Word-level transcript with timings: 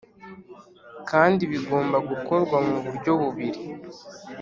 kandi 1.09 1.41
bigomba 1.51 1.97
gukorwa 2.09 2.57
mu 2.67 2.77
buryo 2.83 3.11
bubiri: 3.21 3.61